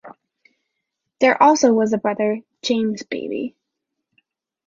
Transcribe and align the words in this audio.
There 1.19 1.43
also 1.43 1.73
was 1.73 1.93
a 1.93 1.99
brother, 1.99 2.41
James 2.63 3.03
Baby. 3.03 3.55